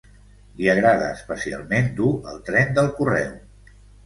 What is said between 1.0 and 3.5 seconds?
especialment dur el tren del correu.